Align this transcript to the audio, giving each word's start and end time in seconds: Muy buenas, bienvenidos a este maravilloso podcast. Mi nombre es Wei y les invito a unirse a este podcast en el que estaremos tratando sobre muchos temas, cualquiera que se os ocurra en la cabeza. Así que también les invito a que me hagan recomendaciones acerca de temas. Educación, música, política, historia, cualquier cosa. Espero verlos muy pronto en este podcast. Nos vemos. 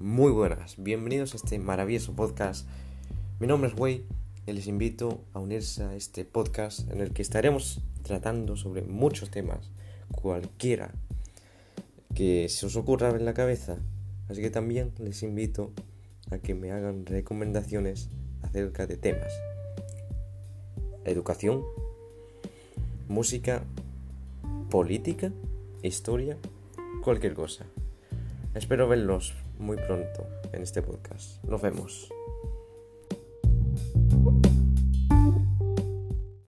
Muy 0.00 0.30
buenas, 0.30 0.76
bienvenidos 0.78 1.32
a 1.32 1.38
este 1.38 1.58
maravilloso 1.58 2.12
podcast. 2.12 2.68
Mi 3.40 3.48
nombre 3.48 3.68
es 3.68 3.76
Wei 3.76 4.04
y 4.46 4.52
les 4.52 4.68
invito 4.68 5.24
a 5.34 5.40
unirse 5.40 5.82
a 5.82 5.96
este 5.96 6.24
podcast 6.24 6.88
en 6.92 7.00
el 7.00 7.12
que 7.12 7.20
estaremos 7.20 7.80
tratando 8.04 8.56
sobre 8.56 8.82
muchos 8.82 9.32
temas, 9.32 9.72
cualquiera 10.12 10.92
que 12.14 12.48
se 12.48 12.66
os 12.66 12.76
ocurra 12.76 13.10
en 13.10 13.24
la 13.24 13.34
cabeza. 13.34 13.78
Así 14.28 14.40
que 14.40 14.50
también 14.50 14.92
les 14.98 15.24
invito 15.24 15.72
a 16.30 16.38
que 16.38 16.54
me 16.54 16.70
hagan 16.70 17.04
recomendaciones 17.04 18.08
acerca 18.42 18.86
de 18.86 18.98
temas. 18.98 19.32
Educación, 21.06 21.64
música, 23.08 23.64
política, 24.70 25.32
historia, 25.82 26.36
cualquier 27.02 27.34
cosa. 27.34 27.66
Espero 28.58 28.88
verlos 28.88 29.34
muy 29.56 29.76
pronto 29.76 30.26
en 30.52 30.62
este 30.62 30.82
podcast. 30.82 31.44
Nos 31.44 31.62
vemos. 31.62 32.08